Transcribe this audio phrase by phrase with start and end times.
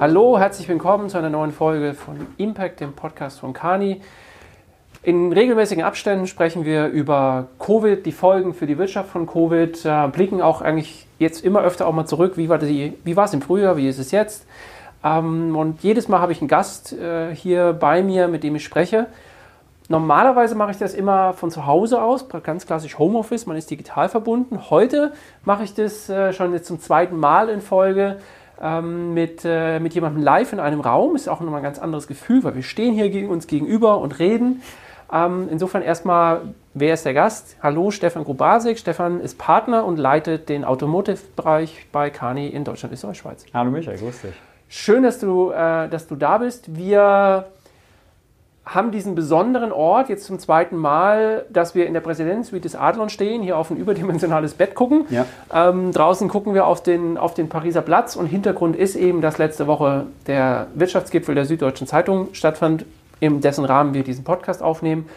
[0.00, 4.00] Hallo, herzlich willkommen zu einer neuen Folge von Impact, dem Podcast von Kani.
[5.02, 10.08] In regelmäßigen Abständen sprechen wir über Covid, die Folgen für die Wirtschaft von Covid, äh,
[10.08, 13.34] blicken auch eigentlich jetzt immer öfter auch mal zurück, wie war, die, wie war es
[13.34, 14.46] im Frühjahr, wie ist es jetzt.
[15.04, 18.64] Ähm, und jedes Mal habe ich einen Gast äh, hier bei mir, mit dem ich
[18.64, 19.04] spreche.
[19.90, 24.08] Normalerweise mache ich das immer von zu Hause aus, ganz klassisch Homeoffice, man ist digital
[24.08, 24.70] verbunden.
[24.70, 25.12] Heute
[25.44, 28.16] mache ich das äh, schon jetzt zum zweiten Mal in Folge
[28.60, 31.16] ähm, mit, äh, mit jemandem live in einem Raum.
[31.16, 34.18] Ist auch nochmal ein ganz anderes Gefühl, weil wir stehen hier gegen uns gegenüber und
[34.18, 34.62] reden.
[35.12, 36.42] Ähm, insofern erstmal,
[36.74, 37.56] wer ist der Gast?
[37.62, 38.78] Hallo, Stefan Grubasik.
[38.78, 43.44] Stefan ist Partner und leitet den Automotive-Bereich bei Kani in Deutschland, Österreich, Schweiz.
[43.52, 44.34] Hallo Michael, grüß dich.
[44.68, 46.76] Schön, dass du, äh, dass du da bist.
[46.76, 47.46] Wir
[48.72, 53.08] haben diesen besonderen Ort jetzt zum zweiten Mal, dass wir in der Präsidentensuite des Adlon
[53.08, 55.06] stehen, hier auf ein überdimensionales Bett gucken.
[55.10, 55.26] Ja.
[55.52, 59.38] Ähm, draußen gucken wir auf den, auf den Pariser Platz und Hintergrund ist eben, dass
[59.38, 62.84] letzte Woche der Wirtschaftsgipfel der Süddeutschen Zeitung stattfand,
[63.18, 65.08] in dessen Rahmen wir diesen Podcast aufnehmen.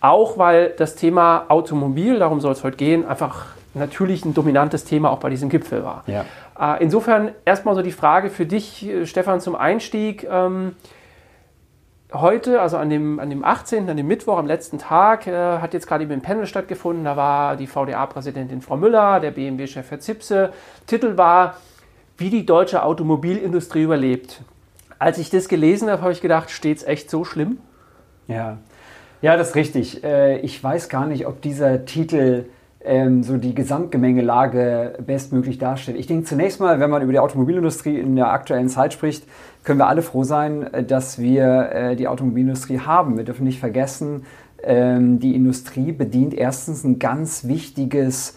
[0.00, 5.10] Auch weil das Thema Automobil, darum soll es heute gehen, einfach natürlich ein dominantes Thema
[5.10, 6.04] auch bei diesem Gipfel war.
[6.06, 6.24] Ja.
[6.58, 10.26] Äh, insofern erstmal so die Frage für dich, äh, Stefan, zum Einstieg.
[10.30, 10.76] Ähm,
[12.12, 15.74] heute, also an dem, an dem 18., an dem Mittwoch, am letzten Tag, äh, hat
[15.74, 17.04] jetzt gerade eben ein Panel stattgefunden.
[17.04, 20.52] Da war die VDA-Präsidentin Frau Müller, der BMW-Chef Herr Zipse.
[20.86, 21.56] Titel war,
[22.16, 24.42] wie die deutsche Automobilindustrie überlebt.
[24.98, 27.58] Als ich das gelesen habe, habe ich gedacht, steht es echt so schlimm?
[28.28, 28.58] Ja.
[29.22, 30.04] ja, das ist richtig.
[30.04, 32.44] Äh, ich weiß gar nicht, ob dieser Titel
[32.82, 35.98] ähm, so die Gesamtgemengelage bestmöglich darstellt.
[35.98, 39.24] Ich denke zunächst mal, wenn man über die Automobilindustrie in der aktuellen Zeit spricht,
[39.64, 43.16] können wir alle froh sein, äh, dass wir äh, die Automobilindustrie haben.
[43.16, 44.24] Wir dürfen nicht vergessen,
[44.62, 48.36] ähm, die Industrie bedient erstens ein ganz wichtiges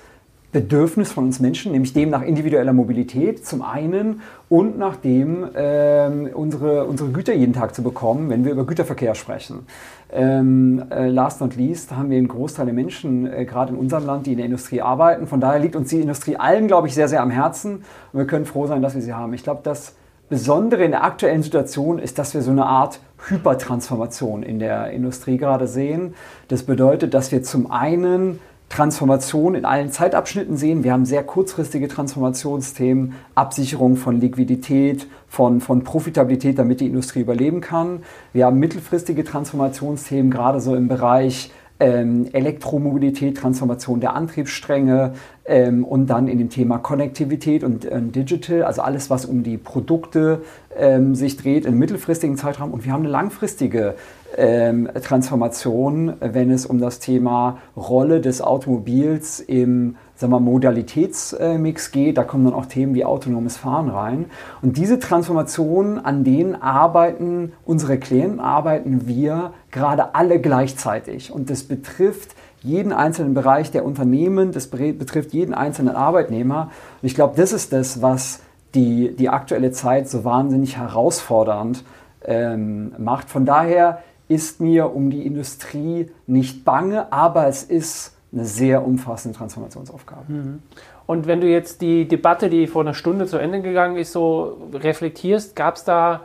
[0.54, 6.30] Bedürfnis von uns Menschen, nämlich dem nach individueller Mobilität zum einen und nach dem ähm,
[6.32, 9.66] unsere, unsere Güter jeden Tag zu bekommen, wenn wir über Güterverkehr sprechen.
[10.12, 14.06] Ähm, äh, last not least haben wir einen Großteil der Menschen, äh, gerade in unserem
[14.06, 15.26] Land, die in der Industrie arbeiten.
[15.26, 18.28] Von daher liegt uns die Industrie allen, glaube ich, sehr, sehr am Herzen und wir
[18.28, 19.34] können froh sein, dass wir sie haben.
[19.34, 19.96] Ich glaube, das
[20.34, 25.38] Besondere in der aktuellen Situation ist, dass wir so eine Art Hypertransformation in der Industrie
[25.38, 26.16] gerade sehen.
[26.48, 30.84] Das bedeutet, dass wir zum einen Transformation in allen Zeitabschnitten sehen.
[30.84, 37.62] Wir haben sehr kurzfristige Transformationsthemen, Absicherung von Liquidität, von, von Profitabilität, damit die Industrie überleben
[37.62, 38.02] kann.
[38.34, 41.52] Wir haben mittelfristige Transformationsthemen, gerade so im Bereich
[41.84, 45.14] ähm, Elektromobilität, Transformation der Antriebsstränge
[45.46, 49.58] ähm, und dann in dem Thema Konnektivität und äh, Digital, also alles, was um die
[49.58, 50.44] Produkte
[50.78, 52.72] ähm, sich dreht im mittelfristigen Zeitraum.
[52.72, 53.96] Und wir haben eine langfristige
[54.38, 62.18] ähm, Transformation, wenn es um das Thema Rolle des Automobils im sagen wir, Modalitätsmix geht.
[62.18, 64.26] Da kommen dann auch Themen wie autonomes Fahren rein.
[64.62, 71.32] Und diese Transformation, an denen arbeiten unsere Klienten, arbeiten wir gerade alle gleichzeitig.
[71.32, 76.72] Und das betrifft jeden einzelnen Bereich der Unternehmen, das betrifft jeden einzelnen Arbeitnehmer.
[77.02, 78.40] Und ich glaube, das ist das, was
[78.74, 81.84] die, die aktuelle Zeit so wahnsinnig herausfordernd
[82.24, 83.30] ähm, macht.
[83.30, 89.38] Von daher ist mir um die Industrie nicht bange, aber es ist eine sehr umfassende
[89.38, 90.32] Transformationsaufgabe.
[90.32, 90.60] Mhm.
[91.06, 94.58] Und wenn du jetzt die Debatte, die vor einer Stunde zu Ende gegangen ist, so
[94.74, 96.22] reflektierst, gab es da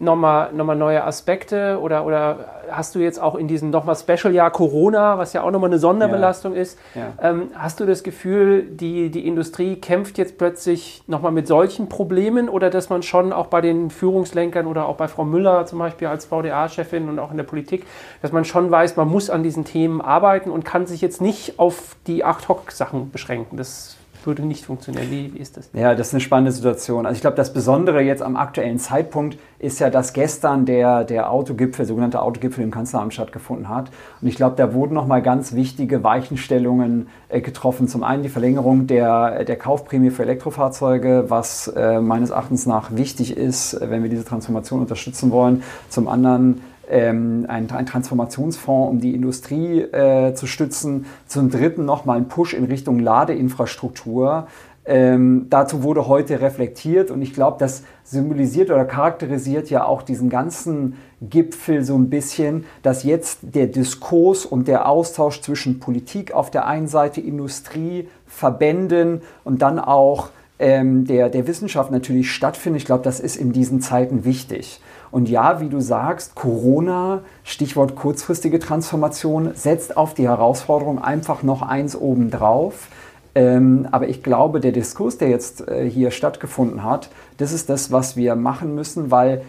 [0.00, 4.50] nochmal noch mal neue Aspekte oder, oder hast du jetzt auch in diesem nochmal Special-Jahr
[4.50, 6.62] Corona, was ja auch nochmal eine Sonderbelastung ja.
[6.62, 7.12] ist, ja.
[7.20, 12.48] Ähm, hast du das Gefühl, die, die Industrie kämpft jetzt plötzlich nochmal mit solchen Problemen
[12.48, 16.08] oder dass man schon auch bei den Führungslenkern oder auch bei Frau Müller zum Beispiel
[16.08, 17.86] als VDA-Chefin und auch in der Politik,
[18.22, 21.58] dass man schon weiß, man muss an diesen Themen arbeiten und kann sich jetzt nicht
[21.58, 23.56] auf die Ad-Hoc-Sachen beschränken.
[23.56, 23.97] Das
[24.28, 25.10] würde nicht funktionieren.
[25.10, 25.70] Wie, wie, ist das?
[25.72, 27.04] Ja, das ist eine spannende Situation.
[27.04, 31.32] Also ich glaube, das Besondere jetzt am aktuellen Zeitpunkt ist ja, dass gestern der, der
[31.32, 33.90] Autogipfel, sogenannte Autogipfel im Kanzleramt stattgefunden hat.
[34.22, 37.88] Und ich glaube, da wurden nochmal ganz wichtige Weichenstellungen äh, getroffen.
[37.88, 43.36] Zum einen die Verlängerung der, der Kaufprämie für Elektrofahrzeuge, was äh, meines Erachtens nach wichtig
[43.36, 45.64] ist, wenn wir diese Transformation unterstützen wollen.
[45.88, 51.06] Zum anderen ähm, ein, ein, Transformationsfonds, um die Industrie äh, zu stützen.
[51.26, 54.46] Zum Dritten nochmal ein Push in Richtung Ladeinfrastruktur.
[54.90, 60.30] Ähm, dazu wurde heute reflektiert und ich glaube, das symbolisiert oder charakterisiert ja auch diesen
[60.30, 66.50] ganzen Gipfel so ein bisschen, dass jetzt der Diskurs und der Austausch zwischen Politik auf
[66.50, 72.80] der einen Seite, Industrie, Verbänden und dann auch ähm, der, der Wissenschaft natürlich stattfindet.
[72.80, 74.80] Ich glaube, das ist in diesen Zeiten wichtig.
[75.10, 81.62] Und ja, wie du sagst, Corona, Stichwort kurzfristige Transformation, setzt auf die Herausforderung einfach noch
[81.62, 82.88] eins obendrauf.
[83.34, 87.92] Ähm, aber ich glaube, der Diskurs, der jetzt äh, hier stattgefunden hat, das ist das,
[87.92, 89.42] was wir machen müssen, weil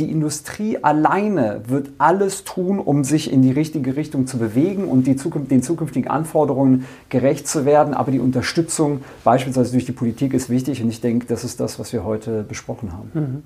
[0.00, 5.06] die Industrie alleine wird alles tun, um sich in die richtige Richtung zu bewegen und
[5.20, 7.92] Zukunft, den zukünftigen Anforderungen gerecht zu werden.
[7.92, 11.78] Aber die Unterstützung beispielsweise durch die Politik ist wichtig und ich denke, das ist das,
[11.78, 13.10] was wir heute besprochen haben.
[13.12, 13.42] Mhm.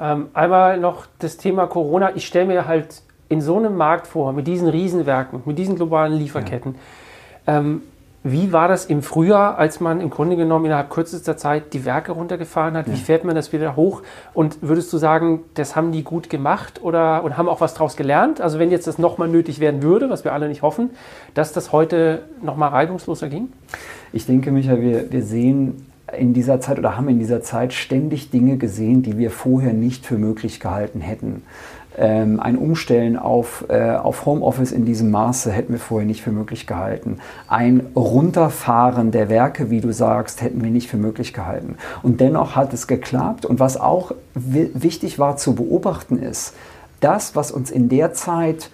[0.00, 2.12] Ähm, einmal noch das Thema Corona.
[2.14, 6.14] Ich stelle mir halt in so einem Markt vor, mit diesen Riesenwerken, mit diesen globalen
[6.14, 6.74] Lieferketten.
[7.46, 7.58] Ja.
[7.58, 7.82] Ähm,
[8.22, 12.12] wie war das im Frühjahr, als man im Grunde genommen innerhalb kürzester Zeit die Werke
[12.12, 12.86] runtergefahren hat?
[12.86, 12.92] Ja.
[12.92, 14.02] Wie fährt man das wieder hoch?
[14.34, 17.96] Und würdest du sagen, das haben die gut gemacht oder und haben auch was daraus
[17.96, 18.42] gelernt?
[18.42, 20.90] Also wenn jetzt das nochmal nötig werden würde, was wir alle nicht hoffen,
[21.32, 23.52] dass das heute nochmal reibungsloser ging?
[24.12, 28.30] Ich denke, Michael, wir, wir sehen in dieser Zeit oder haben in dieser Zeit ständig
[28.30, 31.42] Dinge gesehen, die wir vorher nicht für möglich gehalten hätten.
[31.98, 36.30] Ähm, ein Umstellen auf, äh, auf Homeoffice in diesem Maße hätten wir vorher nicht für
[36.30, 37.18] möglich gehalten.
[37.48, 41.76] Ein Runterfahren der Werke, wie du sagst, hätten wir nicht für möglich gehalten.
[42.02, 43.44] Und dennoch hat es geklappt.
[43.44, 46.54] Und was auch wichtig war zu beobachten ist,
[47.00, 48.70] das, was uns in der Zeit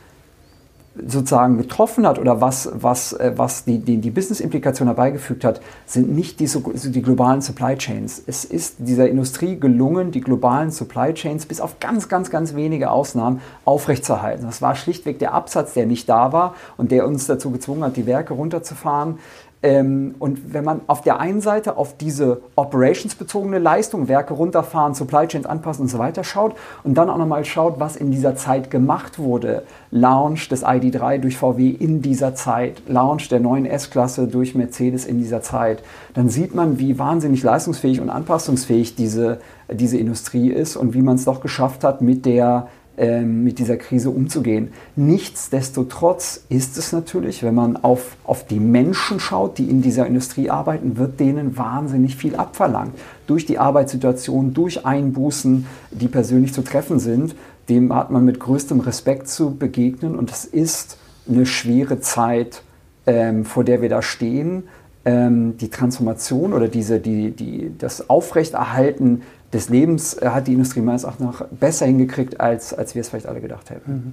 [1.04, 6.14] sozusagen getroffen hat oder was, was, äh, was die, die, die Business-Implikation herbeigefügt hat, sind
[6.14, 8.22] nicht die, die globalen Supply Chains.
[8.26, 12.90] Es ist dieser Industrie gelungen, die globalen Supply Chains bis auf ganz, ganz, ganz wenige
[12.90, 14.46] Ausnahmen aufrechtzuerhalten.
[14.46, 17.96] Das war schlichtweg der Absatz, der nicht da war und der uns dazu gezwungen hat,
[17.96, 19.18] die Werke runterzufahren.
[19.62, 25.26] Ähm, und wenn man auf der einen Seite auf diese operationsbezogene Leistung, Werke runterfahren, Supply
[25.26, 26.54] Chains anpassen und so weiter schaut
[26.84, 29.62] und dann auch nochmal schaut, was in dieser Zeit gemacht wurde.
[29.90, 35.18] Launch des ID3 durch VW in dieser Zeit, Launch der neuen S-Klasse durch Mercedes in
[35.18, 35.82] dieser Zeit,
[36.12, 39.40] dann sieht man, wie wahnsinnig leistungsfähig und anpassungsfähig diese,
[39.72, 44.08] diese Industrie ist und wie man es doch geschafft hat, mit der mit dieser Krise
[44.08, 44.72] umzugehen.
[44.96, 50.48] Nichtsdestotrotz ist es natürlich, wenn man auf, auf die Menschen schaut, die in dieser Industrie
[50.48, 52.94] arbeiten, wird denen wahnsinnig viel abverlangt.
[53.26, 57.34] Durch die Arbeitssituation, durch Einbußen, die persönlich zu treffen sind,
[57.68, 62.62] dem hat man mit größtem Respekt zu begegnen und es ist eine schwere Zeit,
[63.06, 64.64] ähm, vor der wir da stehen.
[65.04, 69.22] Ähm, die Transformation oder diese, die, die, das Aufrechterhalten
[69.56, 73.08] des Lebens äh, hat die Industrie meines Erachtens noch besser hingekriegt, als, als wir es
[73.08, 73.92] vielleicht alle gedacht hätten.
[73.92, 74.12] Mhm.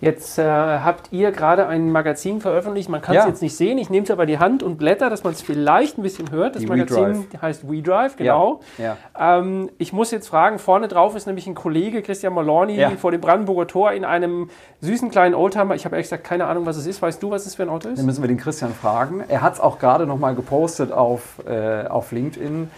[0.00, 2.90] Jetzt äh, habt ihr gerade ein Magazin veröffentlicht.
[2.90, 3.28] Man kann es ja.
[3.28, 3.78] jetzt nicht sehen.
[3.78, 6.56] Ich nehme es aber die Hand und blätter, dass man es vielleicht ein bisschen hört.
[6.56, 8.60] Das die Magazin heißt WeDrive, genau.
[8.76, 8.96] Ja.
[9.16, 9.38] Ja.
[9.38, 13.20] Ähm, ich muss jetzt fragen, vorne drauf ist nämlich ein Kollege, Christian Molorni, vor dem
[13.22, 14.50] Brandenburger Tor in einem
[14.82, 15.74] süßen kleinen Oldtimer.
[15.74, 17.00] Ich habe ehrlich gesagt keine Ahnung, was es ist.
[17.00, 17.98] Weißt du, was es für ein Auto ist?
[17.98, 19.24] Dann müssen wir den Christian fragen.
[19.28, 22.68] Er hat es auch gerade noch mal gepostet auf, äh, auf LinkedIn.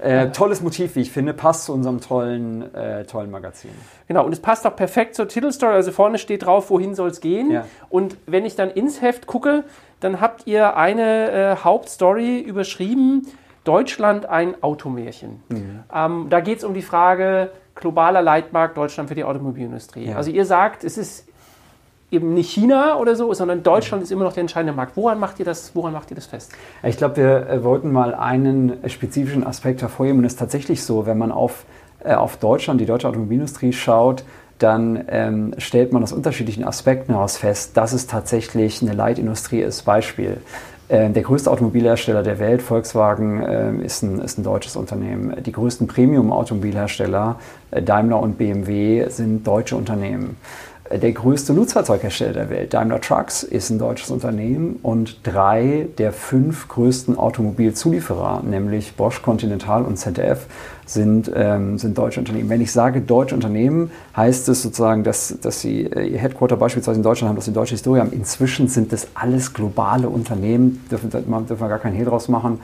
[0.00, 3.70] Äh, tolles Motiv, wie ich finde, passt zu unserem tollen, äh, tollen Magazin.
[4.08, 5.74] Genau, und es passt auch perfekt zur Titelstory.
[5.74, 7.50] Also vorne steht drauf, wohin soll es gehen.
[7.50, 7.66] Ja.
[7.88, 9.64] Und wenn ich dann ins Heft gucke,
[10.00, 13.26] dann habt ihr eine äh, Hauptstory überschrieben,
[13.62, 15.42] Deutschland ein Automärchen.
[15.48, 15.84] Mhm.
[15.94, 20.08] Ähm, da geht es um die Frage globaler Leitmarkt Deutschland für die Automobilindustrie.
[20.10, 20.16] Ja.
[20.16, 21.26] Also ihr sagt, es ist
[22.10, 24.96] eben nicht China oder so, sondern Deutschland ist immer noch der entscheidende Markt.
[24.96, 26.52] Woran macht ihr das, woran macht ihr das fest?
[26.82, 31.06] Ich glaube, wir äh, wollten mal einen spezifischen Aspekt hervorheben und es ist tatsächlich so,
[31.06, 31.64] wenn man auf,
[32.04, 34.24] äh, auf Deutschland, die deutsche Automobilindustrie schaut,
[34.58, 39.82] dann ähm, stellt man aus unterschiedlichen Aspekten heraus fest, dass es tatsächlich eine Leitindustrie ist.
[39.82, 40.38] Beispiel.
[40.88, 45.34] Äh, der größte Automobilhersteller der Welt, Volkswagen, äh, ist, ein, ist ein deutsches Unternehmen.
[45.42, 47.36] Die größten Premium-Automobilhersteller,
[47.70, 50.36] äh, Daimler und BMW, sind deutsche Unternehmen
[50.90, 56.68] der größte Nutzfahrzeughersteller der Welt, Daimler Trucks, ist ein deutsches Unternehmen und drei der fünf
[56.68, 60.46] größten Automobilzulieferer, nämlich Bosch, Continental und ZF,
[60.86, 62.50] sind, ähm, sind deutsche Unternehmen.
[62.50, 66.98] Wenn ich sage deutsche Unternehmen, heißt es sozusagen, dass, dass sie äh, ihr Headquarter beispielsweise
[66.98, 68.12] in Deutschland haben, dass sie deutsche Historie haben.
[68.12, 72.60] Inzwischen sind das alles globale Unternehmen, dürfen, dürfen wir gar keinen Hehl draus machen.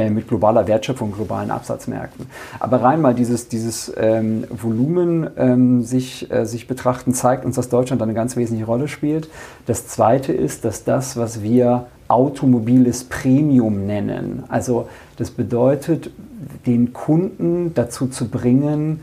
[0.00, 2.26] Äh, mit globaler Wertschöpfung, globalen Absatzmärkten.
[2.58, 7.68] Aber rein mal dieses, dieses ähm, Volumen ähm, sich, äh, sich betrachten, zeigt uns, dass
[7.68, 9.28] Deutschland eine ganz wesentliche Rolle spielt.
[9.66, 16.10] Das Zweite ist, dass das, was wir automobiles Premium nennen, also das bedeutet,
[16.66, 19.00] den Kunden dazu zu bringen,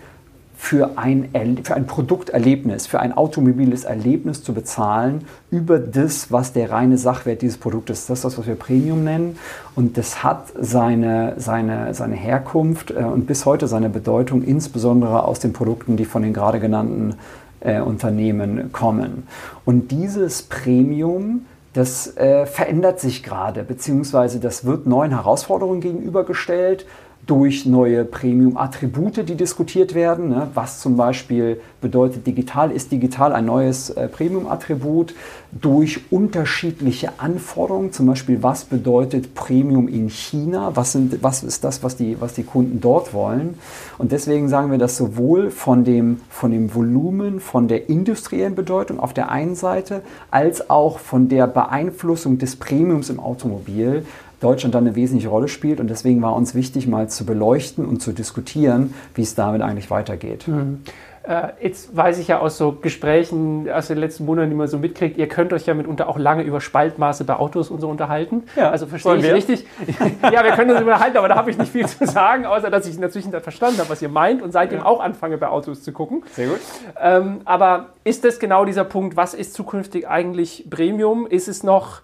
[0.60, 1.30] für ein,
[1.64, 7.44] für ein Produkterlebnis, für ein automobiles Erlebnis zu bezahlen über das, was der reine Sachwert
[7.44, 8.10] dieses Produktes ist.
[8.10, 9.38] Das ist das, was wir Premium nennen.
[9.76, 15.40] Und das hat seine, seine, seine Herkunft äh, und bis heute seine Bedeutung, insbesondere aus
[15.40, 17.14] den Produkten, die von den gerade genannten
[17.62, 19.28] äh, Unternehmen kommen.
[19.64, 26.88] Und dieses Premium, das äh, verändert sich gerade, beziehungsweise das wird neuen Herausforderungen gegenübergestellt
[27.28, 30.30] durch neue Premium-Attribute, die diskutiert werden.
[30.30, 30.50] Ne?
[30.54, 35.14] Was zum Beispiel bedeutet digital, ist digital ein neues äh, Premium-Attribut,
[35.52, 41.84] durch unterschiedliche Anforderungen, zum Beispiel was bedeutet Premium in China, was, sind, was ist das,
[41.84, 43.56] was die, was die Kunden dort wollen.
[43.98, 49.00] Und deswegen sagen wir das sowohl von dem, von dem Volumen, von der industriellen Bedeutung
[49.00, 54.06] auf der einen Seite, als auch von der Beeinflussung des Premiums im Automobil
[54.40, 55.80] Deutschland dann eine wesentliche Rolle spielt.
[55.80, 59.90] Und deswegen war uns wichtig, mal zu beleuchten und zu diskutieren, wie es damit eigentlich
[59.90, 60.48] weitergeht.
[60.48, 60.82] Mhm.
[61.28, 64.78] Äh, jetzt weiß ich ja aus so Gesprächen aus den letzten Monaten, die man so
[64.78, 68.44] mitkriegt, ihr könnt euch ja mitunter auch lange über Spaltmaße bei Autos und so unterhalten.
[68.56, 69.34] Ja, also verstehe ich wir?
[69.34, 69.66] richtig.
[70.24, 72.88] ja, wir können uns unterhalten, aber da habe ich nicht viel zu sagen, außer dass
[72.88, 74.86] ich in der Zwischenzeit verstanden habe, was ihr meint und seitdem ja.
[74.86, 76.24] auch anfange, bei Autos zu gucken.
[76.32, 76.60] Sehr gut.
[77.02, 81.28] Ähm, aber ist das genau dieser Punkt, was ist zukünftig eigentlich Premium?
[81.28, 82.04] Ist es noch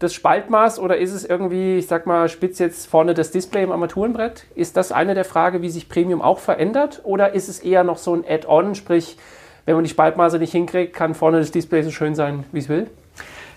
[0.00, 3.70] das Spaltmaß oder ist es irgendwie, ich sag mal, spitz jetzt vorne das Display im
[3.70, 4.46] Armaturenbrett?
[4.54, 7.02] Ist das eine der Fragen, wie sich Premium auch verändert?
[7.04, 9.18] Oder ist es eher noch so ein Add-on, sprich,
[9.66, 12.70] wenn man die Spaltmaße nicht hinkriegt, kann vorne das Display so schön sein, wie es
[12.70, 12.88] will?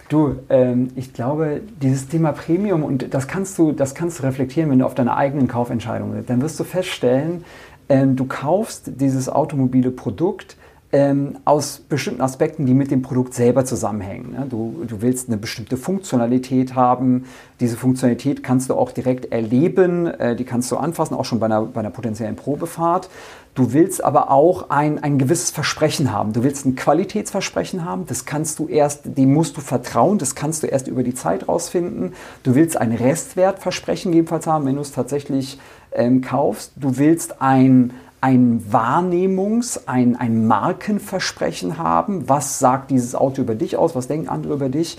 [0.10, 4.70] Du, ähm, ich glaube, dieses Thema Premium, und das kannst, du, das kannst du reflektieren,
[4.70, 7.46] wenn du auf deine eigenen Kaufentscheidungen bist, dann wirst du feststellen,
[7.88, 10.58] ähm, du kaufst dieses automobile Produkt,
[10.94, 14.32] ähm, aus bestimmten Aspekten, die mit dem Produkt selber zusammenhängen.
[14.32, 14.46] Ne?
[14.48, 17.26] Du, du willst eine bestimmte Funktionalität haben.
[17.60, 21.48] Diese Funktionalität kannst du auch direkt erleben, äh, die kannst du anfassen, auch schon bei
[21.48, 23.10] einer, bei einer potenziellen Probefahrt.
[23.56, 26.32] Du willst aber auch ein, ein gewisses Versprechen haben.
[26.32, 28.06] Du willst ein Qualitätsversprechen haben.
[28.06, 30.20] Das kannst du erst, dem musst du vertrauen.
[30.20, 32.14] Das kannst du erst über die Zeit rausfinden.
[32.44, 35.60] Du willst ein Restwertversprechen jedenfalls haben, wenn du es tatsächlich
[35.92, 36.74] ähm, kaufst.
[36.76, 42.30] Du willst ein, ein Wahrnehmungs-, ein, ein Markenversprechen haben.
[42.30, 43.96] Was sagt dieses Auto über dich aus?
[43.96, 44.98] Was denken andere über dich?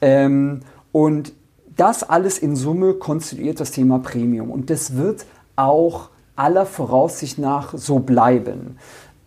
[0.00, 0.60] Ähm,
[0.90, 1.34] und
[1.76, 4.50] das alles in Summe konstituiert das Thema Premium.
[4.50, 8.78] Und das wird auch aller Voraussicht nach so bleiben.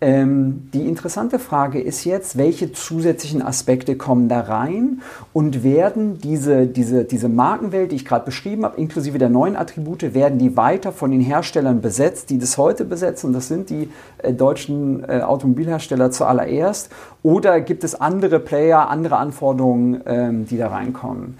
[0.01, 6.67] Ähm, die interessante Frage ist jetzt, welche zusätzlichen Aspekte kommen da rein und werden diese,
[6.67, 10.91] diese, diese Markenwelt, die ich gerade beschrieben habe, inklusive der neuen Attribute, werden die weiter
[10.91, 13.31] von den Herstellern besetzt, die das heute besetzen?
[13.31, 16.91] Das sind die äh, deutschen äh, Automobilhersteller zuallererst.
[17.23, 21.37] Oder gibt es andere Player, andere Anforderungen, ähm, die da reinkommen?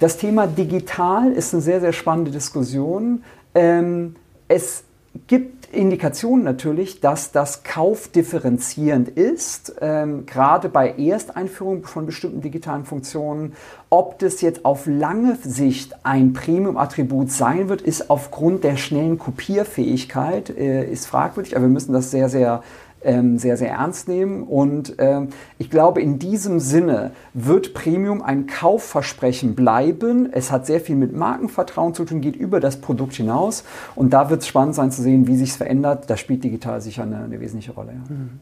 [0.00, 3.22] Das Thema digital ist eine sehr, sehr spannende Diskussion.
[3.54, 4.16] Ähm,
[4.48, 4.84] es
[5.26, 13.52] gibt Indikationen natürlich, dass das kaufdifferenzierend ist, ähm, gerade bei Ersteinführung von bestimmten digitalen Funktionen.
[13.90, 20.50] Ob das jetzt auf lange Sicht ein Premium-Attribut sein wird, ist aufgrund der schnellen Kopierfähigkeit,
[20.50, 22.62] äh, ist fragwürdig, aber wir müssen das sehr, sehr
[23.02, 24.42] sehr, sehr ernst nehmen.
[24.42, 25.28] Und ähm,
[25.58, 30.28] ich glaube, in diesem Sinne wird Premium ein Kaufversprechen bleiben.
[30.32, 33.64] Es hat sehr viel mit Markenvertrauen zu tun, geht über das Produkt hinaus.
[33.94, 36.10] Und da wird es spannend sein zu sehen, wie sich es verändert.
[36.10, 37.92] Da spielt digital sicher eine, eine wesentliche Rolle.
[37.92, 38.14] Ja.
[38.14, 38.40] Mhm.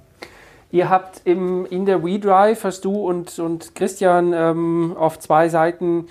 [0.73, 6.07] Ihr habt im, in der WeDrive, hast du und, und Christian ähm, auf zwei Seiten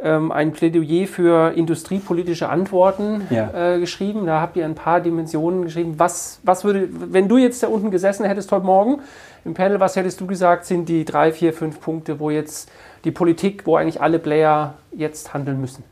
[0.00, 3.74] ähm, ein Plädoyer für industriepolitische Antworten ja.
[3.74, 4.26] äh, geschrieben.
[4.26, 5.94] Da habt ihr ein paar Dimensionen geschrieben.
[5.98, 9.00] Was, was würde, wenn du jetzt da unten gesessen hättest heute Morgen
[9.44, 12.70] im Panel, was hättest du gesagt, sind die drei, vier, fünf Punkte, wo jetzt
[13.04, 15.84] die Politik, wo eigentlich alle Player jetzt handeln müssen?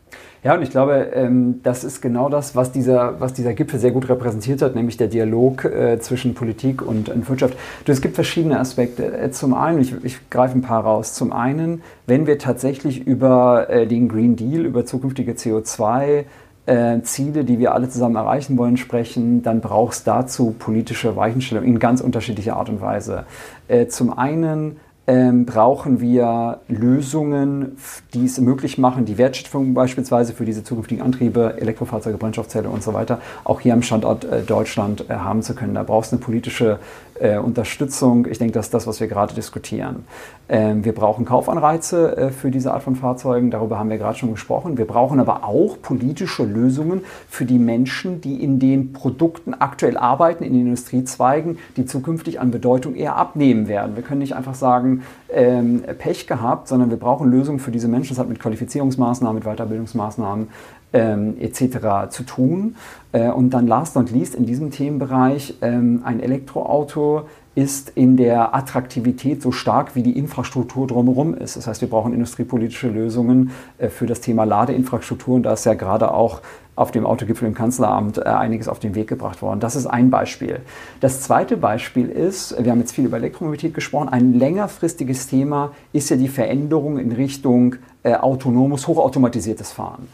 [0.47, 3.91] Ja, und ich glaube, ähm, das ist genau das, was dieser, was dieser Gipfel sehr
[3.91, 7.57] gut repräsentiert hat, nämlich der Dialog äh, zwischen Politik und, und Wirtschaft.
[7.85, 9.07] Du, es gibt verschiedene Aspekte.
[9.07, 11.15] Äh, zum einen, ich, ich greife ein paar raus.
[11.15, 16.27] Zum einen, wenn wir tatsächlich über äh, den Green Deal, über zukünftige CO2
[16.67, 21.65] äh, Ziele, die wir alle zusammen erreichen wollen, sprechen, dann braucht es dazu politische Weichenstellung
[21.65, 23.25] in ganz unterschiedlicher Art und Weise.
[23.67, 27.77] Äh, zum einen ähm, brauchen wir Lösungen,
[28.13, 32.93] die es möglich machen, die Wertschöpfung beispielsweise für diese zukünftigen Antriebe, Elektrofahrzeuge, Brennstoffzelle und so
[32.93, 35.75] weiter, auch hier am Standort äh, Deutschland äh, haben zu können.
[35.75, 36.79] Da braucht es eine politische
[37.21, 38.27] äh, Unterstützung.
[38.31, 40.05] Ich denke, das ist das, was wir gerade diskutieren.
[40.49, 44.31] Ähm, wir brauchen Kaufanreize äh, für diese Art von Fahrzeugen, darüber haben wir gerade schon
[44.31, 44.79] gesprochen.
[44.79, 50.45] Wir brauchen aber auch politische Lösungen für die Menschen, die in den Produkten aktuell arbeiten,
[50.45, 53.97] in den Industriezweigen, die zukünftig an Bedeutung eher abnehmen werden.
[53.97, 58.11] Wir können nicht einfach sagen, ähm, Pech gehabt, sondern wir brauchen Lösungen für diese Menschen.
[58.11, 60.49] Das hat mit Qualifizierungsmaßnahmen, mit Weiterbildungsmaßnahmen
[60.93, 62.11] ähm, etc.
[62.11, 62.77] zu tun.
[63.13, 67.23] Äh, und dann last not least in diesem Themenbereich, ähm, ein Elektroauto
[67.55, 71.57] ist in der Attraktivität so stark, wie die Infrastruktur drumherum ist.
[71.57, 75.73] Das heißt, wir brauchen industriepolitische Lösungen äh, für das Thema Ladeinfrastruktur und da ist ja
[75.73, 76.43] gerade auch
[76.75, 79.61] auf dem Autogipfel im Kanzleramt äh, einiges auf den Weg gebracht worden.
[79.61, 80.61] Das ist ein Beispiel.
[81.01, 86.11] Das zweite Beispiel ist, wir haben jetzt viel über Elektromobilität gesprochen, ein längerfristiges Thema ist
[86.11, 90.07] ja die Veränderung in Richtung autonomes, hochautomatisiertes Fahren.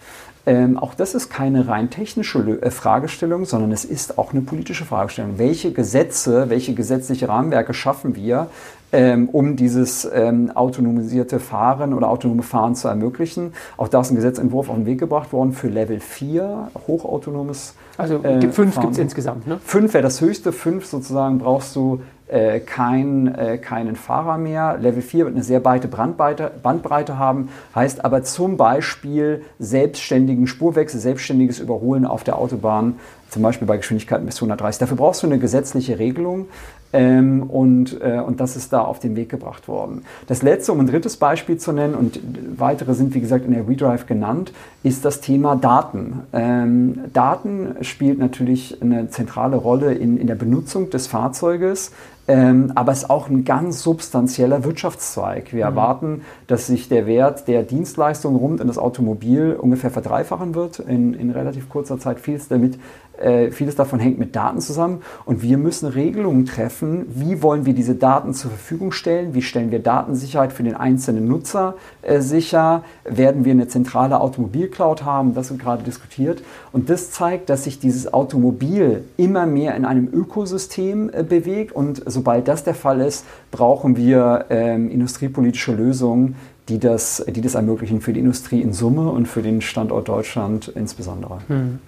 [0.44, 4.84] Ähm, auch das ist keine rein technische äh, Fragestellung, sondern es ist auch eine politische
[4.84, 5.38] Fragestellung.
[5.38, 8.48] Welche Gesetze, welche gesetzliche Rahmenwerke schaffen wir,
[8.92, 13.52] ähm, um dieses ähm, autonomisierte Fahren oder autonome Fahren zu ermöglichen?
[13.76, 18.22] Auch da ist ein Gesetzentwurf auf den Weg gebracht worden für Level 4, hochautonomes Also
[18.22, 19.58] äh, fünf gibt es insgesamt, ne?
[19.64, 22.00] Fünf wäre das höchste, fünf sozusagen brauchst du
[22.32, 24.78] äh, kein, äh, keinen Fahrer mehr.
[24.80, 30.98] Level 4 wird eine sehr breite Bandbreite, Bandbreite haben, heißt aber zum Beispiel selbstständigen Spurwechsel,
[30.98, 34.80] selbstständiges Überholen auf der Autobahn, zum Beispiel bei Geschwindigkeiten bis 130.
[34.80, 36.46] Dafür brauchst du eine gesetzliche Regelung.
[36.92, 40.04] Ähm, und, äh, und das ist da auf den Weg gebracht worden.
[40.26, 42.20] Das letzte, um ein drittes Beispiel zu nennen, und
[42.56, 46.20] weitere sind wie gesagt in der WeDrive genannt, ist das Thema Daten.
[46.32, 51.92] Ähm, Daten spielt natürlich eine zentrale Rolle in, in der Benutzung des Fahrzeuges.
[52.28, 55.52] Ähm, aber es ist auch ein ganz substanzieller Wirtschaftszweig.
[55.52, 55.76] Wir mhm.
[55.76, 61.14] erwarten, dass sich der Wert der Dienstleistungen rund in das Automobil ungefähr verdreifachen wird in,
[61.14, 62.20] in relativ kurzer Zeit.
[62.20, 62.78] Vieles damit
[63.22, 65.02] äh, vieles davon hängt mit Daten zusammen.
[65.24, 69.70] Und wir müssen Regelungen treffen, wie wollen wir diese Daten zur Verfügung stellen, wie stellen
[69.70, 75.50] wir Datensicherheit für den einzelnen Nutzer äh, sicher, werden wir eine zentrale Automobilcloud haben, das
[75.50, 76.42] wird gerade diskutiert.
[76.72, 81.72] Und das zeigt, dass sich dieses Automobil immer mehr in einem Ökosystem äh, bewegt.
[81.72, 86.36] Und sobald das der Fall ist, brauchen wir ähm, industriepolitische Lösungen,
[86.68, 90.68] die das, die das ermöglichen für die Industrie in Summe und für den Standort Deutschland
[90.68, 91.38] insbesondere.
[91.48, 91.78] Hm.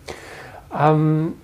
[0.78, 1.34] Ähm,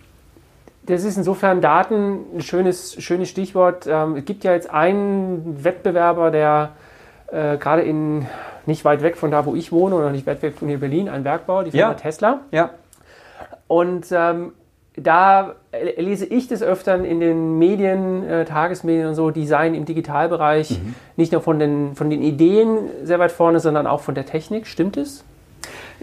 [0.86, 3.86] das ist insofern Daten ein schönes, schönes Stichwort.
[3.86, 6.72] Ähm, es gibt ja jetzt einen Wettbewerber, der
[7.30, 8.26] äh, gerade in
[8.66, 11.08] nicht weit weg von da, wo ich wohne, oder nicht weit weg von hier Berlin,
[11.08, 11.94] ein Bergbau, die Firma ja.
[11.94, 12.40] Tesla.
[12.50, 12.70] Ja.
[13.68, 14.52] Und ähm,
[14.96, 15.54] da
[15.96, 20.94] lese ich des Öfteren in den Medien, äh, Tagesmedien und so, Design im Digitalbereich, mhm.
[21.16, 24.66] nicht nur von den, von den Ideen sehr weit vorne, sondern auch von der Technik.
[24.66, 25.24] Stimmt es?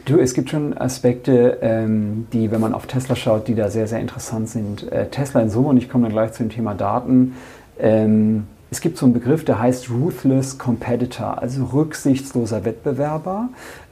[0.06, 3.88] Du, es gibt schon Aspekte, ähm, die, wenn man auf Tesla schaut, die da sehr,
[3.88, 4.92] sehr interessant sind.
[4.92, 7.36] Äh, Tesla in Summe, und ich komme dann gleich zu dem Thema Daten.
[7.80, 13.50] Ähm, es gibt so einen Begriff, der heißt Ruthless Competitor, also rücksichtsloser Wettbewerber.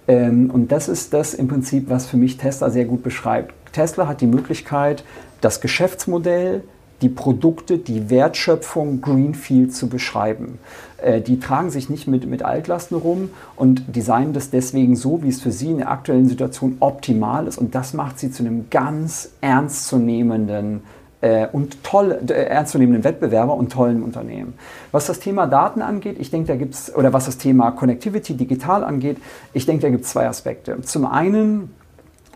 [0.07, 3.53] Ähm, und das ist das im Prinzip, was für mich Tesla sehr gut beschreibt.
[3.73, 5.03] Tesla hat die Möglichkeit,
[5.41, 6.63] das Geschäftsmodell,
[7.05, 10.57] die Produkte, die Wertschöpfung Greenfield zu beschreiben.
[10.97, 15.29] Äh, die tragen sich nicht mit, mit Altlasten rum und designen das deswegen so, wie
[15.29, 17.59] es für sie in der aktuellen Situation optimal ist.
[17.59, 20.81] Und das macht sie zu einem ganz ernstzunehmenden
[21.21, 24.55] äh, und toll, äh, ernstzunehmenden Wettbewerber und tollen Unternehmen.
[24.91, 28.33] Was das Thema Daten angeht, ich denke, da gibt es, oder was das Thema Connectivity
[28.33, 29.17] digital angeht,
[29.53, 30.81] ich denke, da gibt es zwei Aspekte.
[30.81, 31.69] Zum einen,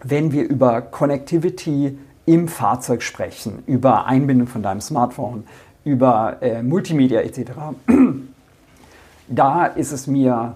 [0.03, 1.97] wenn wir über Connectivity
[2.29, 5.45] im Fahrzeug sprechen, über Einbindung von deinem Smartphone,
[5.83, 7.51] über äh, Multimedia etc.,
[9.27, 10.53] da ist es mir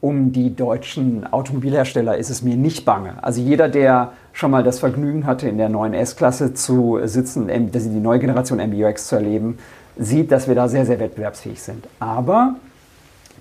[0.00, 3.22] um die deutschen Automobilhersteller ist es mir nicht bange.
[3.22, 8.00] Also jeder, der schon mal das Vergnügen hatte, in der neuen S-Klasse zu sitzen, die
[8.00, 9.58] neue Generation MBUX zu erleben,
[9.96, 11.86] sieht, dass wir da sehr, sehr wettbewerbsfähig sind.
[12.00, 12.56] Aber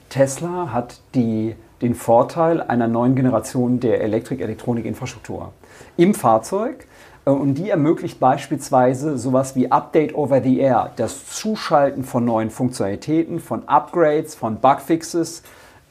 [0.10, 5.53] Tesla hat die, den Vorteil einer neuen Generation der Elektrik-Elektronik-Infrastruktur
[5.97, 6.86] im Fahrzeug
[7.25, 13.39] und die ermöglicht beispielsweise sowas wie Update over the Air, das Zuschalten von neuen Funktionalitäten,
[13.39, 15.43] von Upgrades, von Bugfixes,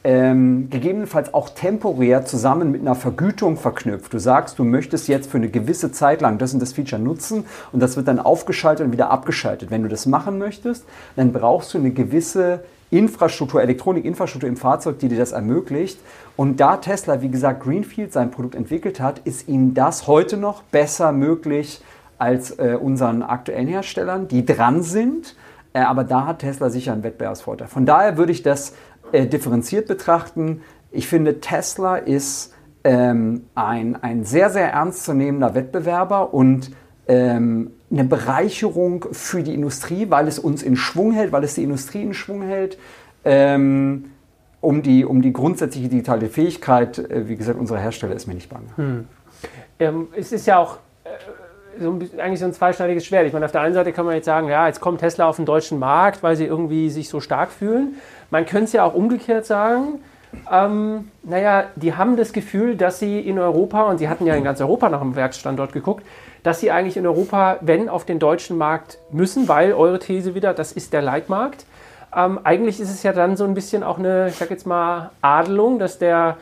[0.03, 4.13] ähm, gegebenenfalls auch temporär zusammen mit einer Vergütung verknüpft.
[4.13, 7.45] Du sagst, du möchtest jetzt für eine gewisse Zeit lang das und das Feature nutzen
[7.71, 9.69] und das wird dann aufgeschaltet und wieder abgeschaltet.
[9.69, 15.07] Wenn du das machen möchtest, dann brauchst du eine gewisse Infrastruktur, Elektronikinfrastruktur im Fahrzeug, die
[15.07, 15.99] dir das ermöglicht.
[16.35, 20.61] Und da Tesla, wie gesagt, Greenfield sein Produkt entwickelt hat, ist ihnen das heute noch
[20.63, 21.81] besser möglich
[22.17, 25.35] als äh, unseren aktuellen Herstellern, die dran sind.
[25.73, 27.67] Äh, aber da hat Tesla sicher einen Wettbewerbsvorteil.
[27.67, 28.73] Von daher würde ich das
[29.11, 30.61] äh, differenziert betrachten.
[30.91, 36.71] Ich finde, Tesla ist ähm, ein, ein sehr, sehr ernstzunehmender Wettbewerber und
[37.07, 41.63] ähm, eine Bereicherung für die Industrie, weil es uns in Schwung hält, weil es die
[41.63, 42.77] Industrie in Schwung hält,
[43.25, 44.11] ähm,
[44.61, 48.49] um, die, um die grundsätzliche digitale Fähigkeit, äh, wie gesagt, unserer Hersteller ist mir nicht
[48.49, 48.67] bange.
[48.75, 49.07] Hm.
[49.79, 51.09] Ähm, es ist ja auch äh,
[51.81, 53.25] so ein, eigentlich so ein zweischneidiges Schwert.
[53.27, 55.35] Ich meine, auf der einen Seite kann man jetzt sagen, ja, jetzt kommt Tesla auf
[55.35, 57.95] den deutschen Markt, weil sie irgendwie sich so stark fühlen.
[58.29, 59.99] Man könnte es ja auch umgekehrt sagen.
[60.49, 64.43] Ähm, naja, die haben das Gefühl, dass sie in Europa, und sie hatten ja in
[64.43, 66.05] ganz Europa nach dem Werksstandort geguckt,
[66.43, 70.53] dass sie eigentlich in Europa, wenn, auf den deutschen Markt müssen, weil eure These wieder,
[70.53, 71.65] das ist der Leitmarkt.
[72.15, 75.11] Ähm, eigentlich ist es ja dann so ein bisschen auch eine, ich sag jetzt mal,
[75.21, 76.37] Adelung, dass der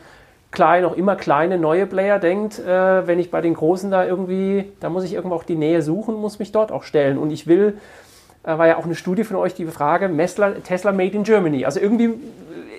[0.50, 4.72] kleine, noch immer kleine neue Player denkt, äh, wenn ich bei den Großen da irgendwie,
[4.80, 7.18] da muss ich irgendwo auch die Nähe suchen, muss mich dort auch stellen.
[7.18, 7.78] Und ich will,
[8.42, 11.64] äh, war ja auch eine Studie von euch, die Frage, Tesla, Tesla Made in Germany.
[11.64, 12.14] Also irgendwie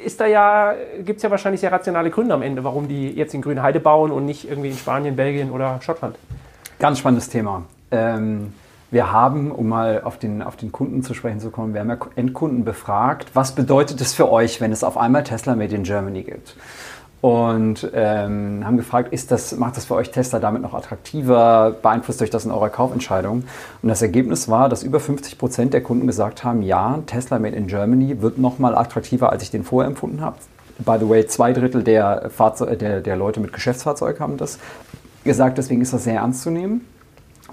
[0.04, 0.74] ist da ja,
[1.06, 4.12] gibt es ja wahrscheinlich sehr rationale Gründe am Ende, warum die jetzt in Grünheide bauen
[4.12, 6.16] und nicht irgendwie in Spanien, Belgien oder Schottland.
[6.82, 7.66] Ganz spannendes Thema.
[7.92, 8.54] Ähm,
[8.90, 11.92] wir haben, um mal auf den, auf den Kunden zu sprechen zu kommen, wir haben
[11.92, 15.84] ja Endkunden befragt, was bedeutet es für euch, wenn es auf einmal Tesla Made in
[15.84, 16.56] Germany gibt?
[17.22, 21.76] und ähm, haben gefragt, ist das, macht das für euch Tesla damit noch attraktiver?
[21.80, 23.44] Beeinflusst euch das in eurer Kaufentscheidung?
[23.84, 27.56] Und das Ergebnis war, dass über 50 Prozent der Kunden gesagt haben, ja, Tesla Made
[27.56, 30.38] in Germany wird noch mal attraktiver, als ich den vorher empfunden habe.
[30.80, 34.58] By the way, zwei Drittel der, Fahrzeug, der, der Leute mit Geschäftsfahrzeug haben das
[35.24, 36.82] gesagt, deswegen ist das sehr ernst zu nehmen.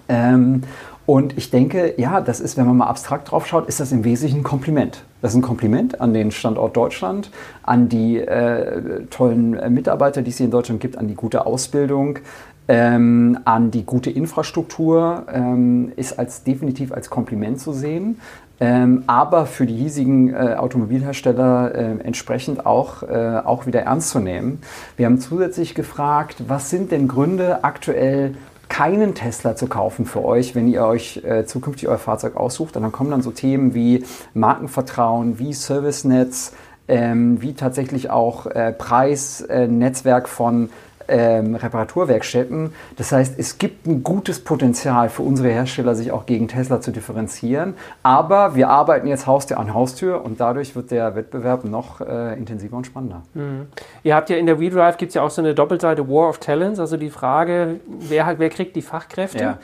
[0.09, 0.63] Ähm,
[1.07, 4.05] und ich denke, ja, das ist, wenn man mal abstrakt drauf schaut, ist das im
[4.05, 5.05] Wesentlichen ein Kompliment.
[5.23, 7.31] Das ist ein Kompliment an den Standort Deutschland,
[7.63, 12.19] an die äh, tollen Mitarbeiter, die es hier in Deutschland gibt, an die gute Ausbildung,
[12.69, 18.21] ähm, an die gute Infrastruktur, ähm, ist als definitiv als Kompliment zu sehen.
[18.61, 24.19] Ähm, aber für die hiesigen äh, Automobilhersteller äh, entsprechend auch, äh, auch wieder ernst zu
[24.19, 24.61] nehmen.
[24.97, 28.35] Wir haben zusätzlich gefragt, was sind denn Gründe aktuell
[28.69, 32.77] keinen Tesla zu kaufen für euch, wenn ihr euch äh, zukünftig euer Fahrzeug aussucht.
[32.77, 34.05] Und dann kommen dann so Themen wie
[34.35, 36.53] Markenvertrauen, wie Servicenetz,
[36.89, 40.69] ähm, wie tatsächlich auch äh, Preis, äh, Netzwerk von
[41.09, 42.73] ähm, Reparaturwerkstätten.
[42.97, 46.91] Das heißt, es gibt ein gutes Potenzial für unsere Hersteller, sich auch gegen Tesla zu
[46.91, 47.75] differenzieren.
[48.03, 52.77] Aber wir arbeiten jetzt Haustür an Haustür und dadurch wird der Wettbewerb noch äh, intensiver
[52.77, 53.23] und spannender.
[53.35, 53.67] Mhm.
[54.03, 56.39] Ihr habt ja in der WeDrive gibt es ja auch so eine Doppelseite War of
[56.39, 59.43] Talents, also die Frage, wer, wer kriegt die Fachkräfte?
[59.43, 59.59] Ja.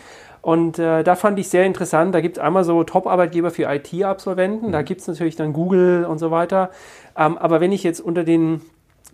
[0.44, 2.14] Und äh, da fand ich sehr interessant.
[2.14, 4.68] Da gibt es einmal so Top-Arbeitgeber für IT-Absolventen.
[4.68, 4.72] Mhm.
[4.72, 6.68] Da gibt es natürlich dann Google und so weiter.
[7.16, 8.60] Ähm, aber wenn ich jetzt unter den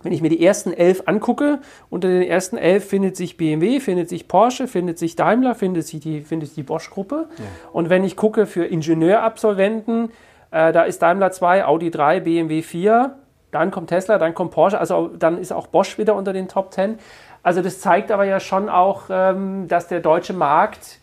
[0.03, 1.59] wenn ich mir die ersten elf angucke,
[1.89, 5.99] unter den ersten elf findet sich BMW, findet sich Porsche, findet sich Daimler, findet sich
[5.99, 7.27] die, findet sich die Bosch-Gruppe.
[7.37, 7.43] Ja.
[7.73, 10.11] Und wenn ich gucke für Ingenieurabsolventen,
[10.51, 13.15] äh, da ist Daimler 2, Audi 3, BMW 4,
[13.51, 16.73] dann kommt Tesla, dann kommt Porsche, also dann ist auch Bosch wieder unter den Top
[16.73, 16.97] 10.
[17.43, 20.99] Also das zeigt aber ja schon auch, ähm, dass der deutsche Markt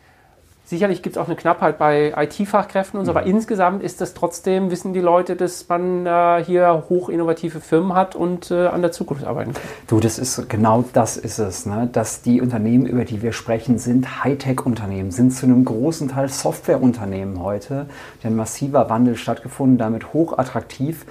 [0.68, 3.16] Sicherlich gibt es auch eine Knappheit bei IT-Fachkräften und so, mhm.
[3.16, 7.94] aber insgesamt ist das trotzdem, wissen die Leute, dass man äh, hier hoch innovative Firmen
[7.94, 9.62] hat und äh, an der Zukunft arbeiten kann.
[9.86, 11.88] Du, das ist genau das ist es, ne?
[11.90, 17.42] dass die Unternehmen, über die wir sprechen, sind Hightech-Unternehmen, sind zu einem großen Teil Softwareunternehmen
[17.42, 17.86] heute.
[18.22, 21.06] Ein massiver Wandel stattgefunden, damit hochattraktiv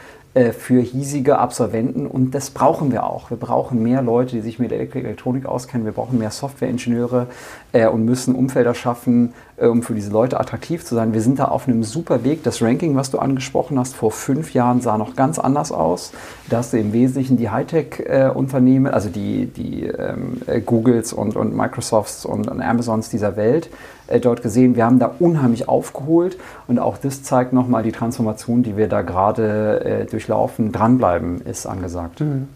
[0.54, 3.30] für hiesige Absolventen und das brauchen wir auch.
[3.30, 5.86] Wir brauchen mehr Leute, die sich mit Elektronik auskennen.
[5.86, 7.28] Wir brauchen mehr Softwareingenieure
[7.72, 11.14] äh, und müssen Umfelder schaffen, äh, um für diese Leute attraktiv zu sein.
[11.14, 12.44] Wir sind da auf einem super Weg.
[12.44, 16.12] Das Ranking, was du angesprochen hast, vor fünf Jahren sah noch ganz anders aus.
[16.50, 22.26] Da hast du im Wesentlichen die Hightech-Unternehmen, also die, die ähm, Googles und, und Microsofts
[22.26, 24.76] und, und Amazons dieser Welt äh, dort gesehen.
[24.76, 29.02] Wir haben da unheimlich aufgeholt und auch das zeigt nochmal die Transformation, die wir da
[29.02, 30.72] gerade äh, durchlaufen.
[30.72, 32.22] Dranbleiben ist angesagt.
[32.22, 32.48] Mhm.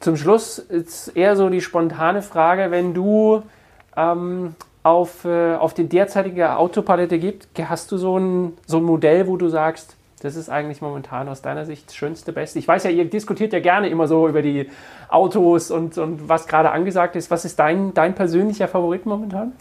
[0.00, 3.42] Zum Schluss ist eher so die spontane Frage, wenn du
[3.96, 9.28] ähm, auf, äh, auf die derzeitige Autopalette gibt, hast du so ein, so ein Modell,
[9.28, 12.58] wo du sagst, das ist eigentlich momentan aus deiner Sicht das schönste, beste.
[12.58, 14.68] Ich weiß ja, ihr diskutiert ja gerne immer so über die
[15.08, 17.30] Autos und, und was gerade angesagt ist.
[17.30, 19.52] Was ist dein, dein persönlicher Favorit momentan?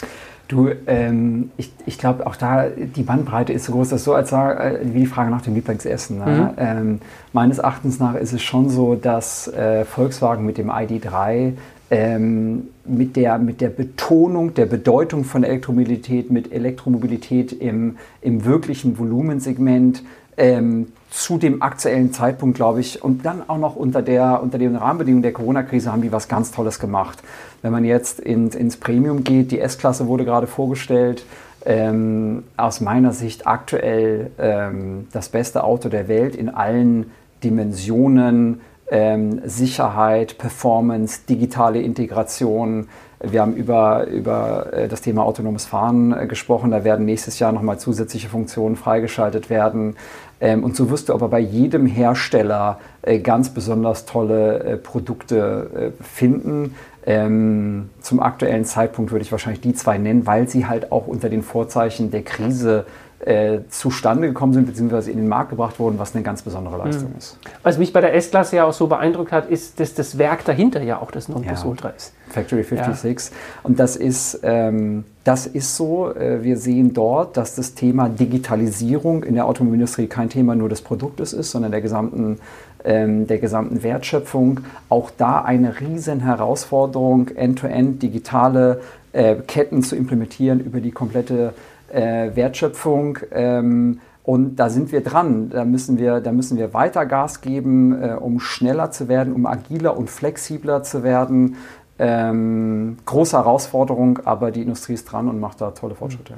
[0.48, 4.32] Du, ähm, ich, ich glaube auch da, die Bandbreite ist so groß, dass so als
[4.34, 6.20] äh, wie die Frage nach dem Lieblingsessen.
[6.20, 6.26] Ne?
[6.26, 6.50] Mhm.
[6.58, 7.00] Ähm,
[7.34, 11.54] meines Erachtens nach ist es schon so, dass äh, Volkswagen mit dem ID3
[11.92, 18.98] ähm, mit, der, mit der Betonung der Bedeutung von Elektromobilität, mit Elektromobilität im, im wirklichen
[18.98, 20.02] Volumensegment
[20.42, 24.76] ähm, zu dem aktuellen Zeitpunkt, glaube ich, und dann auch noch unter, der, unter den
[24.76, 27.20] Rahmenbedingungen der Corona-Krise haben die was ganz Tolles gemacht.
[27.62, 31.26] Wenn man jetzt in, ins Premium geht, die S-Klasse wurde gerade vorgestellt,
[31.64, 37.12] ähm, aus meiner Sicht aktuell ähm, das beste Auto der Welt in allen
[37.44, 42.88] Dimensionen, ähm, Sicherheit, Performance, digitale Integration.
[43.24, 46.72] Wir haben über, über äh, das Thema autonomes Fahren äh, gesprochen.
[46.72, 49.96] Da werden nächstes Jahr nochmal zusätzliche Funktionen freigeschaltet werden.
[50.42, 56.76] Ähm, und so wirst du aber bei jedem Hersteller äh, ganz besonders tolle Produkte finden.
[57.06, 61.30] Ähm, zum aktuellen Zeitpunkt würde ich wahrscheinlich die zwei nennen, weil sie halt auch unter
[61.30, 62.86] den Vorzeichen der Krise
[63.26, 67.12] äh, zustande gekommen sind, beziehungsweise in den Markt gebracht wurden, was eine ganz besondere Leistung
[67.12, 67.18] mhm.
[67.18, 67.38] ist.
[67.64, 70.82] Was mich bei der S-Klasse ja auch so beeindruckt hat, ist, dass das Werk dahinter
[70.82, 71.96] ja auch das Nonplusultra ja.
[71.96, 72.14] ist.
[72.30, 73.32] Factory 56.
[73.32, 73.38] Ja.
[73.64, 76.14] Und das ist, ähm, das ist so.
[76.16, 80.82] Äh, wir sehen dort, dass das Thema Digitalisierung in der Automobilindustrie kein Thema nur des
[80.82, 82.40] Produktes ist, sondern der gesamten
[82.84, 84.62] ähm, der gesamten Wertschöpfung.
[84.90, 88.82] Auch da eine riesen Herausforderung, end-to-end -end digitale
[89.14, 91.54] äh, Ketten zu implementieren über die komplette
[91.92, 93.20] äh, Wertschöpfung.
[93.32, 95.50] Ähm, Und da sind wir dran.
[95.50, 99.48] Da müssen wir, da müssen wir weiter Gas geben, äh, um schneller zu werden, um
[99.48, 101.56] agiler und flexibler zu werden.
[101.98, 106.36] Ähm, große Herausforderung, aber die Industrie ist dran und macht da tolle Fortschritte.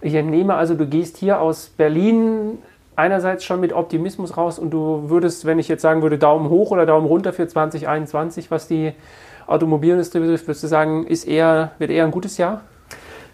[0.00, 2.58] Ich entnehme also, du gehst hier aus Berlin
[2.96, 6.70] einerseits schon mit Optimismus raus und du würdest, wenn ich jetzt sagen würde, Daumen hoch
[6.70, 8.92] oder Daumen runter für 2021, was die
[9.46, 12.62] Automobilindustrie betrifft, würdest du sagen, ist eher, wird eher ein gutes Jahr?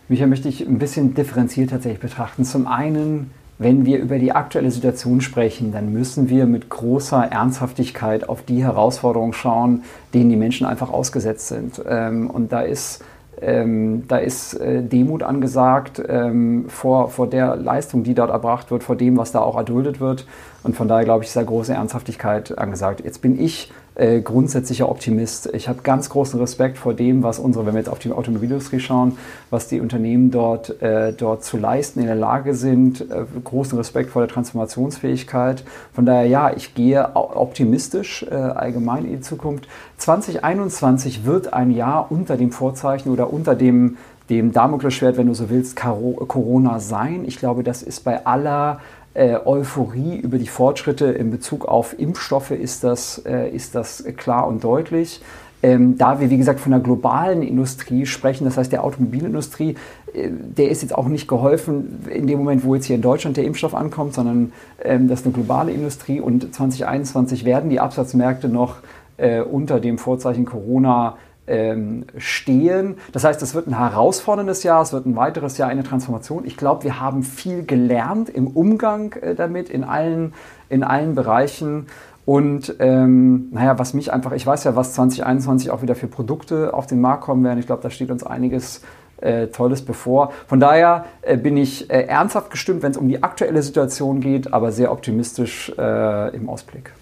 [0.09, 2.45] Michael, möchte ich ein bisschen differenziert tatsächlich betrachten.
[2.45, 8.29] Zum einen, wenn wir über die aktuelle Situation sprechen, dann müssen wir mit großer Ernsthaftigkeit
[8.29, 9.83] auf die Herausforderungen schauen,
[10.15, 11.83] denen die Menschen einfach ausgesetzt sind.
[11.89, 13.03] Ähm, und da ist
[13.43, 18.83] ähm, da ist äh, Demut angesagt ähm, vor, vor der Leistung, die dort erbracht wird,
[18.83, 20.27] vor dem, was da auch erduldet wird.
[20.63, 23.03] Und von daher, glaube ich, ist da große Ernsthaftigkeit angesagt.
[23.05, 25.49] Jetzt bin ich äh, grundsätzlicher Optimist.
[25.55, 28.79] Ich habe ganz großen Respekt vor dem, was unsere, wenn wir jetzt auf die Automobilindustrie
[28.81, 29.17] schauen,
[29.51, 33.01] was die Unternehmen dort, äh, dort zu leisten in der Lage sind.
[33.01, 35.65] Äh, großen Respekt vor der Transformationsfähigkeit.
[35.93, 39.67] Von daher, ja, ich gehe optimistisch äh, allgemein in die Zukunft.
[39.97, 43.97] 2021 wird ein Jahr unter dem Vorzeichen oder unter dem
[44.29, 47.25] dem Damoklesschwert, wenn du so willst, Corona sein.
[47.27, 48.81] Ich glaube, das ist bei aller
[49.17, 54.47] äh, Euphorie über die Fortschritte in Bezug auf Impfstoffe ist das, äh, ist das klar
[54.47, 55.23] und deutlich.
[55.63, 59.77] Ähm, da wir, wie gesagt, von der globalen Industrie sprechen, das heißt der Automobilindustrie,
[60.13, 63.39] äh, der ist jetzt auch nicht geholfen in dem Moment, wo jetzt hier in Deutschland
[63.39, 64.53] der Impfstoff ankommt, sondern
[64.85, 68.77] ähm, das ist eine globale Industrie und 2021 werden die Absatzmärkte noch
[69.17, 71.17] äh, unter dem Vorzeichen Corona
[71.47, 72.97] ähm, stehen.
[73.13, 76.45] Das heißt, es wird ein herausforderndes Jahr, es wird ein weiteres Jahr eine Transformation.
[76.45, 80.35] Ich glaube, wir haben viel gelernt im Umgang äh, damit, in allen,
[80.69, 81.87] in allen Bereichen.
[82.25, 86.75] Und ähm, naja, was mich einfach, ich weiß ja, was 2021 auch wieder für Produkte
[86.75, 87.61] auf den Markt kommen werden.
[87.61, 88.83] Ich glaube, da steht uns einiges
[89.21, 90.33] äh, Tolles bevor.
[90.49, 94.53] Von daher äh, bin ich äh, ernsthaft gestimmt, wenn es um die aktuelle Situation geht,
[94.53, 96.93] aber sehr optimistisch äh, im Ausblick.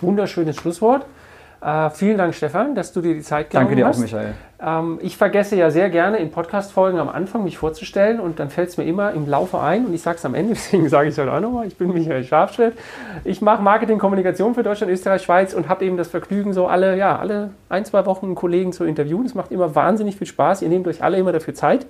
[0.00, 1.04] Wunderschönes Schlusswort.
[1.62, 3.70] Äh, vielen Dank, Stefan, dass du dir die Zeit genommen hast.
[3.70, 3.96] Danke dir hast.
[3.96, 4.34] auch, Michael.
[4.62, 8.70] Ähm, ich vergesse ja sehr gerne in Podcast-Folgen am Anfang mich vorzustellen und dann fällt
[8.70, 11.12] es mir immer im Laufe ein und ich sage es am Ende, deswegen sage ich
[11.12, 11.66] es heute auch nochmal.
[11.66, 12.78] Ich bin Michael Scharfschritt.
[13.24, 16.96] Ich mache Marketing, Kommunikation für Deutschland, Österreich, Schweiz und habe eben das Vergnügen, so alle,
[16.96, 19.24] ja, alle ein, zwei Wochen einen Kollegen zu interviewen.
[19.24, 20.62] Das macht immer wahnsinnig viel Spaß.
[20.62, 21.86] Ihr nehmt euch alle immer dafür Zeit,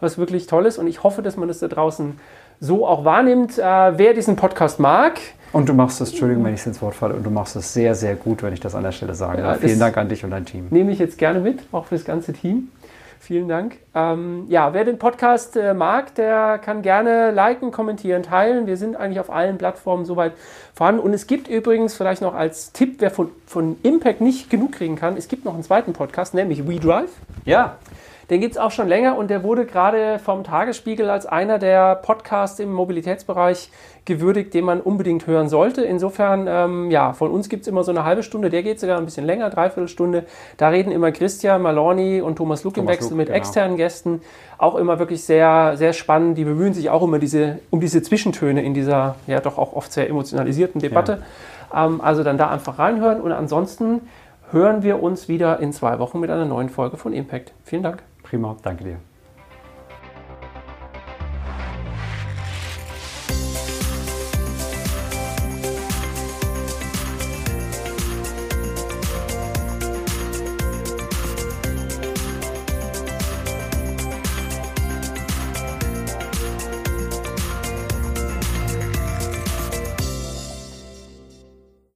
[0.00, 2.18] was wirklich toll ist und ich hoffe, dass man das da draußen
[2.60, 3.58] so auch wahrnimmt.
[3.58, 5.20] Äh, wer diesen Podcast mag,
[5.52, 7.72] und du machst es, Entschuldigung, wenn ich es ins Wort falle, und du machst es
[7.72, 9.40] sehr, sehr gut, wenn ich das an der Stelle sage.
[9.40, 10.66] Ja, Vielen Dank an dich und dein Team.
[10.70, 12.68] Nehme ich jetzt gerne mit, auch für das ganze Team.
[13.20, 13.76] Vielen Dank.
[13.94, 18.66] Ähm, ja, wer den Podcast äh, mag, der kann gerne liken, kommentieren, teilen.
[18.66, 20.32] Wir sind eigentlich auf allen Plattformen soweit
[20.72, 21.00] vorhanden.
[21.00, 24.96] Und es gibt übrigens vielleicht noch als Tipp, wer von, von Impact nicht genug kriegen
[24.96, 27.10] kann, es gibt noch einen zweiten Podcast, nämlich WeDrive.
[27.44, 27.76] Ja.
[28.30, 31.94] Den gibt es auch schon länger und der wurde gerade vom Tagesspiegel als einer der
[31.94, 33.70] Podcasts im Mobilitätsbereich
[34.04, 35.82] gewürdigt, den man unbedingt hören sollte.
[35.82, 38.98] Insofern, ähm, ja, von uns gibt es immer so eine halbe Stunde, der geht sogar
[38.98, 40.24] ein bisschen länger, dreiviertel Stunde.
[40.58, 43.38] Da reden immer Christian Malorni und Thomas Luck im Wechsel Luke, mit genau.
[43.38, 44.20] externen Gästen.
[44.58, 46.36] Auch immer wirklich sehr, sehr spannend.
[46.36, 49.90] Die bemühen sich auch immer diese, um diese Zwischentöne in dieser ja doch auch oft
[49.90, 51.22] sehr emotionalisierten Debatte.
[51.72, 51.86] Ja.
[51.86, 54.02] Ähm, also dann da einfach reinhören und ansonsten
[54.50, 57.52] hören wir uns wieder in zwei Wochen mit einer neuen Folge von Impact.
[57.64, 58.02] Vielen Dank.
[58.28, 59.07] Prima, danke dir.